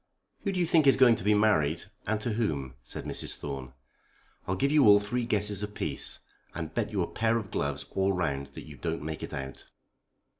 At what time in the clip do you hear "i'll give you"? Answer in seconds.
4.47-4.87